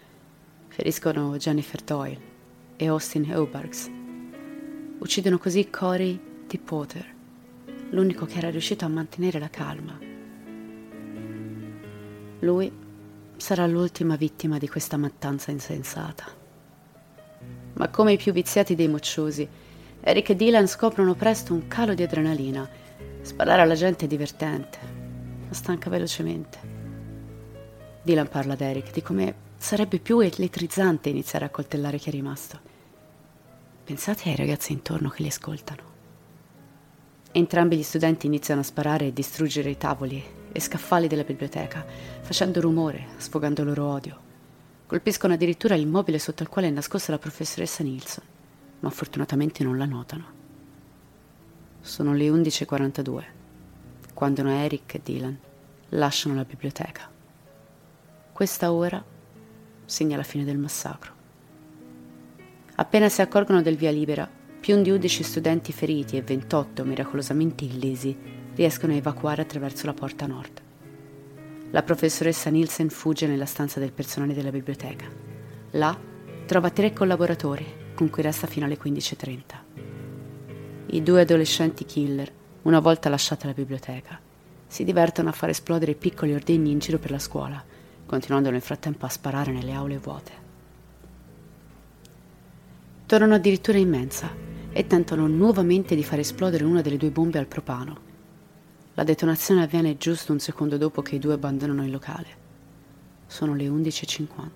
[0.69, 2.21] Feriscono Jennifer Doyle
[2.77, 3.91] e Austin Eubarks.
[4.99, 6.59] Uccidono così Corey T.
[6.59, 7.07] Potter,
[7.89, 9.99] l'unico che era riuscito a mantenere la calma.
[12.41, 12.71] Lui
[13.39, 16.27] sarà l'ultima vittima di questa mattanza insensata.
[17.77, 19.49] Ma come i più viziati dei mocciosi,
[20.01, 22.69] Eric e Dylan scoprono presto un calo di adrenalina
[23.27, 24.79] Sparare alla gente è divertente,
[25.47, 26.59] ma stanca velocemente.
[28.03, 32.61] Dylan parla ad Eric di come sarebbe più elettrizzante iniziare a coltellare chi è rimasto.
[33.85, 35.95] Pensate ai ragazzi intorno che li ascoltano.
[37.33, 41.85] Entrambi gli studenti iniziano a sparare e distruggere i tavoli e scaffali della biblioteca,
[42.23, 44.21] facendo rumore, sfogando il loro odio.
[44.87, 48.25] Colpiscono addirittura il mobile sotto il quale è nascosta la professoressa Nilsson,
[48.81, 50.25] ma fortunatamente non la notano.
[51.81, 53.25] Sono le 11.42,
[54.17, 55.39] quando Eric e Dylan
[55.91, 57.07] lasciano la biblioteca.
[58.33, 59.05] Questa ora
[59.85, 61.13] segna la fine del massacro.
[62.77, 64.27] Appena si accorgono del via libera,
[64.59, 68.17] più di 11 studenti feriti e 28 miracolosamente illesi
[68.55, 70.63] riescono a evacuare attraverso la porta nord.
[71.73, 75.05] La professoressa Nielsen fugge nella stanza del personale della biblioteca.
[75.73, 75.95] Là
[76.47, 79.65] trova tre collaboratori con cui resta fino alle 15.30
[80.91, 82.31] i due adolescenti killer,
[82.67, 84.19] una volta lasciata la biblioteca,
[84.67, 87.63] si divertono a far esplodere piccoli ordigni in giro per la scuola,
[88.05, 90.33] continuando nel frattempo a sparare nelle aule vuote.
[93.07, 94.29] Tornano addirittura in mensa
[94.73, 97.99] e tentano nuovamente di far esplodere una delle due bombe al propano.
[98.95, 102.27] La detonazione avviene giusto un secondo dopo che i due abbandonano il locale.
[103.29, 104.49] Sono le 11.50.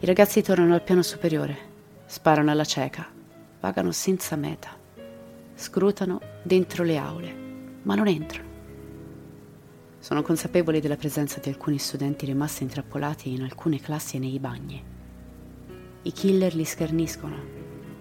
[0.00, 1.56] I ragazzi tornano al piano superiore,
[2.06, 3.20] sparano alla cieca
[3.62, 4.76] vagano senza meta,
[5.62, 7.34] scrutano dentro le aule,
[7.82, 8.50] ma non entrano.
[10.00, 14.84] Sono consapevoli della presenza di alcuni studenti rimasti intrappolati in alcune classi e nei bagni.
[16.02, 17.60] I killer li scherniscono.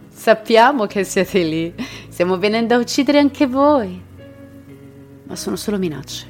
[0.09, 1.73] Sappiamo che siete lì,
[2.09, 4.01] stiamo venendo a uccidere anche voi.
[5.23, 6.25] Ma sono solo minacce.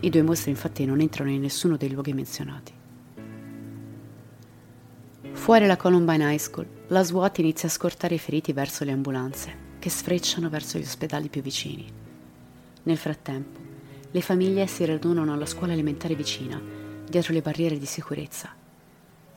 [0.00, 2.72] I due mostri infatti non entrano in nessuno dei luoghi menzionati.
[5.30, 9.66] Fuori la Columbine High School, la SWAT inizia a scortare i feriti verso le ambulanze,
[9.88, 11.90] che sfrecciano verso gli ospedali più vicini.
[12.82, 13.58] Nel frattempo,
[14.10, 16.60] le famiglie si radunano alla scuola elementare vicina,
[17.08, 18.54] dietro le barriere di sicurezza.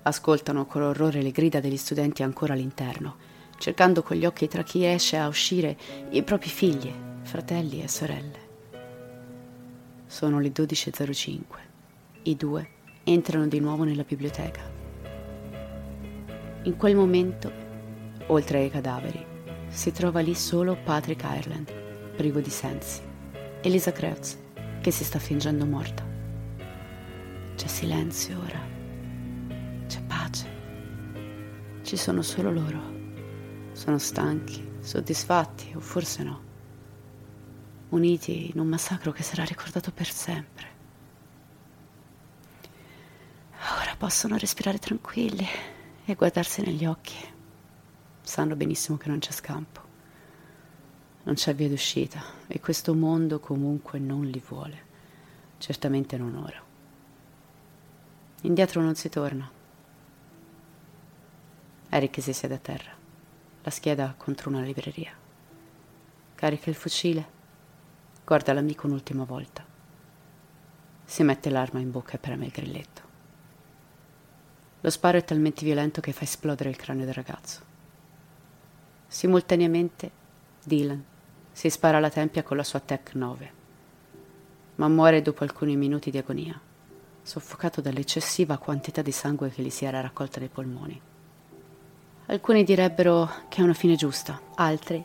[0.03, 3.15] Ascoltano con orrore le grida degli studenti ancora all'interno,
[3.57, 5.77] cercando con gli occhi tra chi esce a uscire
[6.09, 6.91] i propri figli,
[7.21, 8.39] fratelli e sorelle.
[10.05, 11.41] Sono le 12.05.
[12.23, 12.69] I due
[13.05, 14.61] entrano di nuovo nella biblioteca
[16.63, 17.51] In quel momento,
[18.27, 19.30] oltre ai cadaveri,
[19.71, 21.71] si trova lì solo Patrick Ireland,
[22.15, 23.01] privo di sensi,
[23.61, 24.37] e Lisa Kreutz,
[24.81, 26.05] che si sta fingendo morta.
[27.55, 28.59] C'è silenzio ora.
[29.87, 30.59] C'è pace.
[31.83, 32.99] Ci sono solo loro.
[33.71, 36.41] Sono stanchi, soddisfatti, o forse no.
[37.89, 40.67] Uniti in un massacro che sarà ricordato per sempre.
[43.81, 45.47] Ora possono respirare tranquilli
[46.03, 47.30] e guardarsi negli occhi.
[48.21, 49.81] Sanno benissimo che non c'è scampo.
[51.23, 54.89] Non c'è via d'uscita e questo mondo comunque non li vuole.
[55.57, 56.61] Certamente non ora.
[58.41, 59.49] Indietro non si torna.
[61.89, 62.91] Eric si siede a terra,
[63.61, 65.11] la schieda contro una libreria.
[66.33, 67.27] Carica il fucile,
[68.25, 69.63] guarda l'amico un'ultima volta.
[71.03, 73.01] Si mette l'arma in bocca e preme il grilletto.
[74.79, 77.70] Lo sparo è talmente violento che fa esplodere il cranio del ragazzo.
[79.13, 80.09] Simultaneamente,
[80.63, 81.03] Dylan
[81.51, 83.51] si spara alla tempia con la sua Tech 9,
[84.75, 86.57] ma muore dopo alcuni minuti di agonia,
[87.21, 90.99] soffocato dall'eccessiva quantità di sangue che gli si era raccolta nei polmoni.
[92.27, 95.03] Alcuni direbbero che è una fine giusta, altri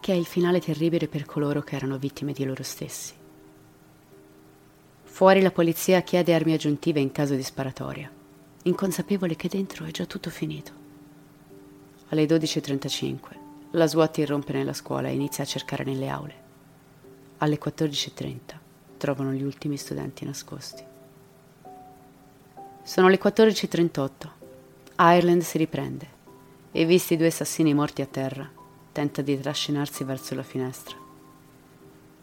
[0.00, 3.14] che è il finale terribile per coloro che erano vittime di loro stessi.
[5.04, 8.12] Fuori la polizia chiede armi aggiuntive in caso di sparatoria,
[8.64, 10.79] inconsapevole che dentro è già tutto finito.
[12.10, 13.18] Alle 12.35
[13.72, 16.34] la SWAT irrompe nella scuola e inizia a cercare nelle aule.
[17.38, 18.38] Alle 14.30
[18.96, 20.82] trovano gli ultimi studenti nascosti.
[22.82, 24.10] Sono le 14.38.
[24.98, 26.08] Ireland si riprende
[26.72, 28.50] e, visti i due assassini morti a terra,
[28.90, 30.96] tenta di trascinarsi verso la finestra.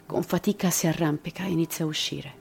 [0.05, 2.33] Con fatica si arrampica e inizia a uscire.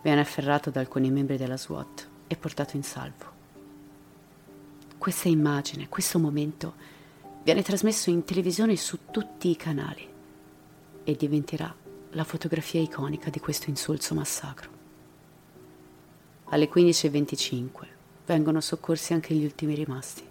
[0.00, 3.35] Viene afferrato da alcuni membri della SWAT e portato in salvo.
[4.98, 6.74] Questa immagine, questo momento
[7.44, 10.08] viene trasmesso in televisione su tutti i canali
[11.04, 11.72] e diventerà
[12.10, 14.70] la fotografia iconica di questo insulso massacro.
[16.46, 17.68] Alle 15.25
[18.26, 20.24] vengono soccorsi anche gli ultimi rimasti.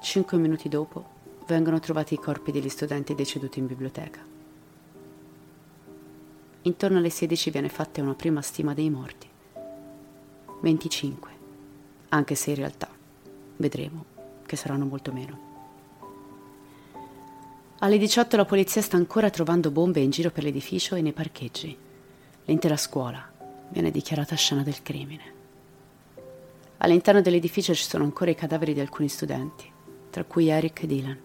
[0.00, 1.16] Cinque minuti dopo
[1.46, 4.20] vengono trovati i corpi degli studenti deceduti in biblioteca.
[6.62, 9.28] Intorno alle 16 viene fatta una prima stima dei morti.
[10.60, 11.30] 25,
[12.08, 12.96] anche se in realtà
[13.58, 14.04] vedremo
[14.44, 15.46] che saranno molto meno.
[17.80, 21.76] Alle 18 la polizia sta ancora trovando bombe in giro per l'edificio e nei parcheggi.
[22.46, 23.24] L'intera scuola
[23.68, 25.36] viene dichiarata scena del crimine.
[26.78, 29.70] All'interno dell'edificio ci sono ancora i cadaveri di alcuni studenti,
[30.10, 31.18] tra cui Eric e Dylan.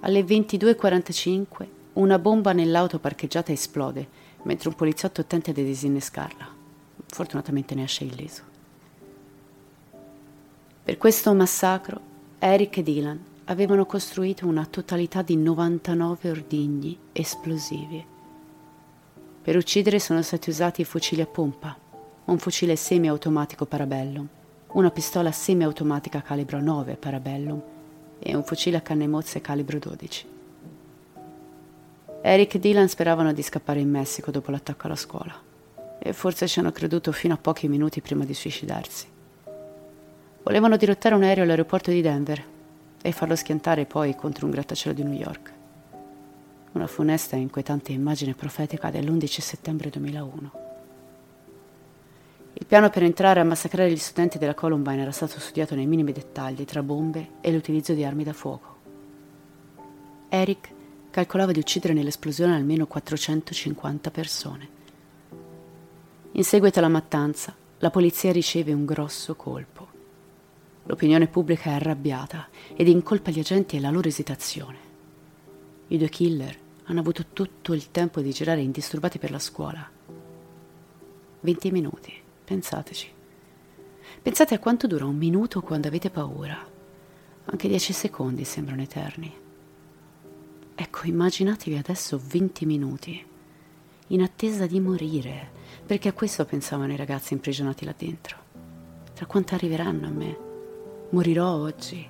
[0.00, 6.48] Alle 22.45 una bomba nell'auto parcheggiata esplode mentre un poliziotto tenta di disinnescarla.
[7.06, 8.51] Fortunatamente ne esce illeso.
[10.84, 12.00] Per questo massacro,
[12.40, 18.04] Eric e Dylan avevano costruito una totalità di 99 ordigni esplosivi.
[19.42, 21.78] Per uccidere sono stati usati fucili a pompa,
[22.24, 24.26] un fucile semiautomatico Parabellum,
[24.72, 27.62] una pistola semiautomatica calibro 9 Parabellum
[28.18, 30.26] e un fucile a canne mozze calibro 12.
[32.22, 35.40] Eric e Dylan speravano di scappare in Messico dopo l'attacco alla scuola
[36.00, 39.11] e forse ci hanno creduto fino a pochi minuti prima di suicidarsi.
[40.42, 42.44] Volevano dirottare un aereo all'aeroporto di Denver
[43.00, 45.52] e farlo schiantare poi contro un grattacielo di New York.
[46.72, 50.50] Una funesta e inquietante immagine profetica dell'11 settembre 2001.
[52.54, 56.12] Il piano per entrare a massacrare gli studenti della Columbine era stato studiato nei minimi
[56.12, 58.76] dettagli tra bombe e l'utilizzo di armi da fuoco.
[60.28, 60.70] Eric
[61.10, 64.68] calcolava di uccidere nell'esplosione almeno 450 persone.
[66.32, 69.91] In seguito alla mattanza, la polizia riceve un grosso colpo.
[70.84, 74.90] L'opinione pubblica è arrabbiata ed incolpa gli agenti e la loro esitazione.
[75.88, 79.88] I due killer hanno avuto tutto il tempo di girare indisturbati per la scuola.
[81.40, 82.12] 20 minuti,
[82.44, 83.10] pensateci.
[84.20, 86.58] Pensate a quanto dura un minuto quando avete paura.
[87.44, 89.32] Anche 10 secondi sembrano eterni.
[90.74, 93.24] Ecco, immaginatevi adesso 20 minuti,
[94.08, 95.50] in attesa di morire,
[95.84, 98.36] perché a questo pensavano i ragazzi imprigionati là dentro.
[99.14, 100.50] Tra quanto arriveranno a me?
[101.12, 102.08] Morirò oggi.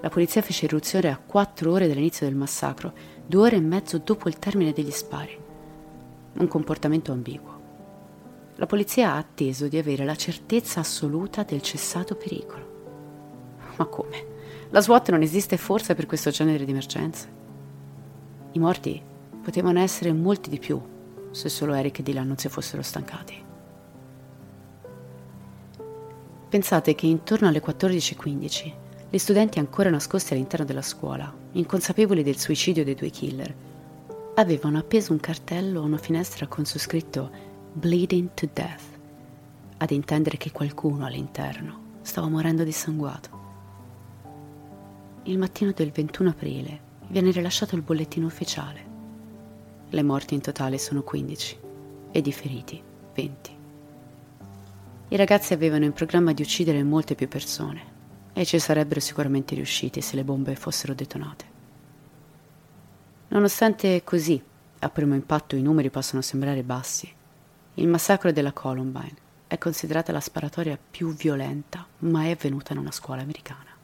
[0.00, 2.92] La polizia fece irruzione a quattro ore dall'inizio del massacro,
[3.26, 5.36] due ore e mezzo dopo il termine degli spari.
[6.34, 7.58] Un comportamento ambiguo.
[8.54, 13.58] La polizia ha atteso di avere la certezza assoluta del cessato pericolo.
[13.76, 14.26] Ma come?
[14.70, 17.28] La SWAT non esiste forse per questo genere di emergenze?
[18.52, 19.02] I morti
[19.42, 20.80] potevano essere molti di più
[21.32, 23.48] se solo Eric e Dylan non si fossero stancati.
[26.50, 28.72] Pensate che intorno alle 14.15
[29.08, 33.54] gli studenti ancora nascosti all'interno della scuola, inconsapevoli del suicidio dei due killer,
[34.34, 37.30] avevano appeso un cartello a una finestra con su scritto
[37.72, 38.82] Bleeding to Death,
[39.76, 43.38] ad intendere che qualcuno all'interno stava morendo dissanguato.
[45.22, 48.84] Il mattino del 21 aprile viene rilasciato il bollettino ufficiale.
[49.88, 51.58] Le morti in totale sono 15
[52.10, 52.82] ed i feriti
[53.14, 53.58] 20.
[55.12, 57.82] I ragazzi avevano in programma di uccidere molte più persone
[58.32, 61.44] e ci sarebbero sicuramente riusciti se le bombe fossero detonate.
[63.26, 64.40] Nonostante così,
[64.78, 67.12] a primo impatto i numeri possono sembrare bassi,
[67.74, 69.16] il massacro della Columbine
[69.48, 73.76] è considerata la sparatoria più violenta mai avvenuta in una scuola americana.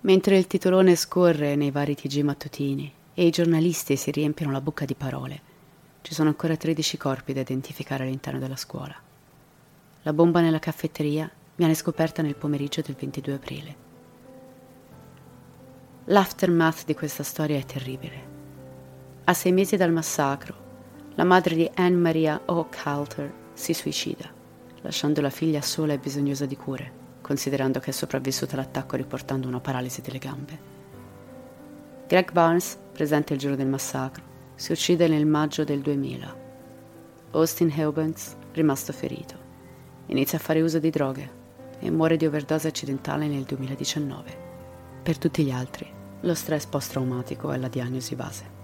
[0.00, 4.84] Mentre il titolone scorre nei vari TG mattutini e i giornalisti si riempiono la bocca
[4.84, 5.40] di parole,
[6.02, 9.00] ci sono ancora 13 corpi da identificare all'interno della scuola.
[10.02, 13.76] La bomba nella caffetteria viene scoperta nel pomeriggio del 22 aprile.
[16.06, 18.28] L'aftermath di questa storia è terribile.
[19.24, 20.68] A sei mesi dal massacro,
[21.16, 24.32] la madre di Anne Maria O'Calter si suicida,
[24.80, 29.60] lasciando la figlia sola e bisognosa di cure, considerando che è sopravvissuta all'attacco riportando una
[29.60, 30.58] paralisi delle gambe.
[32.06, 34.24] Greg Barnes, presente il giorno del massacro,
[34.54, 36.36] si uccide nel maggio del 2000.
[37.32, 39.39] Austin Eubanks, rimasto ferito,
[40.10, 41.38] inizia a fare uso di droghe
[41.78, 44.48] e muore di overdose accidentale nel 2019.
[45.02, 45.90] Per tutti gli altri,
[46.20, 48.58] lo stress post-traumatico è la diagnosi base.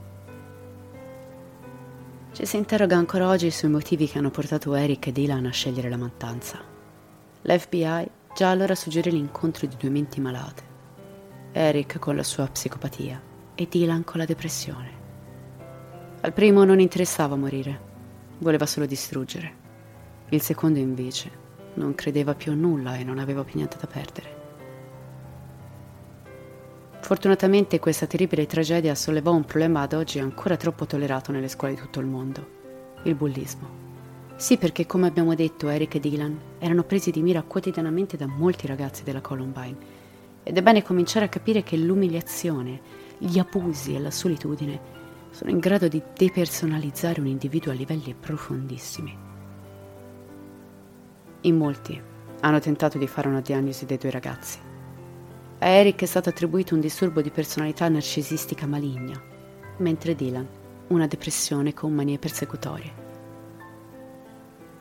[2.33, 5.89] Ci si interroga ancora oggi sui motivi che hanno portato Eric e Dylan a scegliere
[5.89, 6.61] la mattanza.
[7.43, 10.63] L'FBI già allora suggerì l'incontro di due menti malate.
[11.53, 13.23] Eric con la sua psicopatia
[13.55, 15.05] e Dylan con la depressione.
[16.21, 17.81] Al primo non interessava morire,
[18.39, 19.65] voleva solo distruggere.
[20.31, 21.31] Il secondo invece
[21.75, 24.35] non credeva più a nulla e non aveva più niente da perdere.
[27.01, 31.81] Fortunatamente questa terribile tragedia sollevò un problema ad oggi ancora troppo tollerato nelle scuole di
[31.81, 32.49] tutto il mondo,
[33.05, 33.85] il bullismo.
[34.35, 38.67] Sì, perché come abbiamo detto, Eric e Dylan erano presi di mira quotidianamente da molti
[38.67, 39.77] ragazzi della Columbine
[40.43, 42.81] ed è bene cominciare a capire che l'umiliazione,
[43.19, 44.81] gli abusi e la solitudine
[45.31, 49.26] sono in grado di depersonalizzare un individuo a livelli profondissimi.
[51.47, 52.01] In molti
[52.41, 54.59] hanno tentato di fare una diagnosi dei due ragazzi.
[55.61, 59.23] A Eric è stato attribuito un disturbo di personalità narcisistica maligna,
[59.77, 60.47] mentre Dylan
[60.89, 62.93] una depressione con manie persecutorie.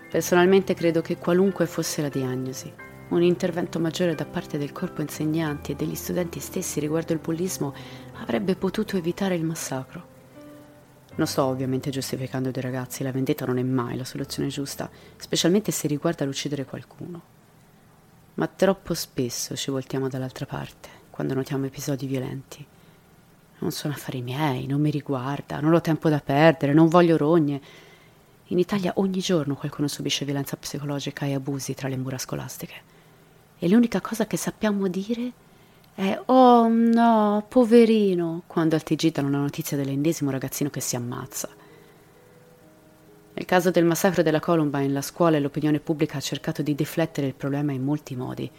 [0.09, 2.73] Personalmente credo che qualunque fosse la diagnosi,
[3.09, 7.75] un intervento maggiore da parte del corpo insegnanti e degli studenti stessi riguardo il bullismo
[8.15, 10.14] avrebbe potuto evitare il massacro.
[11.17, 15.71] Non sto ovviamente giustificando dei ragazzi, la vendetta non è mai la soluzione giusta, specialmente
[15.71, 17.33] se riguarda l'uccidere qualcuno.
[18.33, 22.65] Ma troppo spesso ci voltiamo dall'altra parte quando notiamo episodi violenti.
[23.59, 27.61] Non sono affari miei, non mi riguarda, non ho tempo da perdere, non voglio rogne.
[28.47, 32.93] In Italia ogni giorno qualcuno subisce violenza psicologica e abusi tra le mura scolastiche.
[33.57, 35.31] E l'unica cosa che sappiamo dire
[35.95, 40.97] è è oh no, poverino, quando al TG danno la notizia dell'ennesimo ragazzino che si
[40.97, 41.47] ammazza.
[43.33, 47.27] Nel caso del massacro della Columbine, la scuola e l'opinione pubblica ha cercato di deflettere
[47.27, 48.49] il problema in molti modi,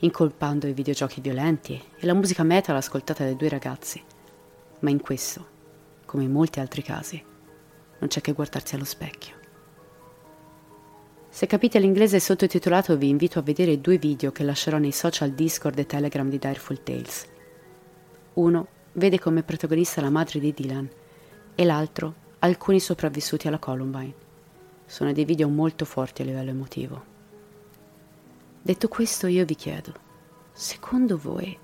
[0.00, 4.02] incolpando i videogiochi violenti e la musica metal ascoltata dai due ragazzi.
[4.80, 5.46] Ma in questo,
[6.06, 7.22] come in molti altri casi,
[7.98, 9.35] non c'è che guardarsi allo specchio.
[11.36, 15.78] Se capite l'inglese sottotitolato vi invito a vedere due video che lascerò nei social Discord
[15.78, 17.26] e Telegram di Direful Tales.
[18.32, 20.88] Uno vede come protagonista la madre di Dylan
[21.54, 24.14] e l'altro alcuni sopravvissuti alla Columbine.
[24.86, 27.04] Sono dei video molto forti a livello emotivo.
[28.62, 29.92] Detto questo io vi chiedo,
[30.52, 31.54] secondo voi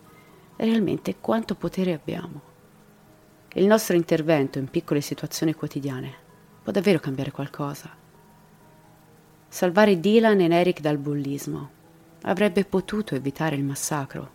[0.56, 2.42] realmente quanto potere abbiamo?
[3.54, 6.14] Il nostro intervento in piccole situazioni quotidiane
[6.62, 8.01] può davvero cambiare qualcosa?
[9.52, 11.70] Salvare Dylan e Eric dal bullismo.
[12.22, 14.30] Avrebbe potuto evitare il massacro.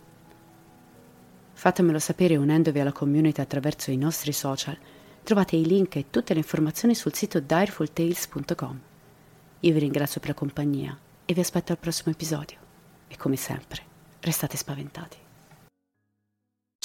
[1.53, 4.77] Fatemelo sapere unendovi alla community attraverso i nostri social.
[5.23, 8.79] Trovate i link e tutte le informazioni sul sito direfultales.com.
[9.61, 10.95] Io vi ringrazio per la compagnia
[11.25, 12.57] e vi aspetto al prossimo episodio.
[13.07, 13.81] E come sempre,
[14.19, 15.26] restate spaventati.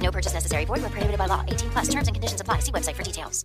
[0.00, 0.64] No purchase necessary.
[0.64, 1.44] Void where prohibited by law.
[1.46, 2.60] 18 plus terms and conditions apply.
[2.60, 3.44] See website for details.